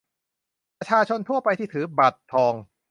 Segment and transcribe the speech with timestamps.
[0.79, 2.53] ประชาชนทั่วไปที่ถือบัตรทอง